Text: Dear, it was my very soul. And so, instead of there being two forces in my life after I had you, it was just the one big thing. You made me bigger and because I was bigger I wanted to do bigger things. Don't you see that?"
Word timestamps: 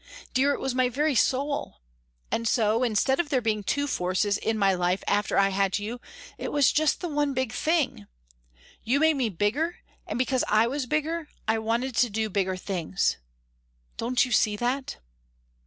Dear, 0.33 0.51
it 0.53 0.59
was 0.59 0.73
my 0.73 0.89
very 0.89 1.13
soul. 1.13 1.75
And 2.31 2.47
so, 2.47 2.81
instead 2.81 3.19
of 3.19 3.29
there 3.29 3.39
being 3.39 3.61
two 3.63 3.85
forces 3.85 4.39
in 4.39 4.57
my 4.57 4.73
life 4.73 5.03
after 5.05 5.37
I 5.37 5.49
had 5.49 5.77
you, 5.77 6.01
it 6.39 6.51
was 6.51 6.71
just 6.71 7.01
the 7.01 7.07
one 7.07 7.35
big 7.35 7.53
thing. 7.53 8.07
You 8.83 8.99
made 8.99 9.17
me 9.17 9.29
bigger 9.29 9.77
and 10.07 10.17
because 10.17 10.43
I 10.47 10.65
was 10.65 10.87
bigger 10.87 11.29
I 11.47 11.59
wanted 11.59 11.95
to 11.97 12.09
do 12.09 12.31
bigger 12.31 12.57
things. 12.57 13.17
Don't 13.97 14.25
you 14.25 14.31
see 14.31 14.55
that?" 14.55 14.97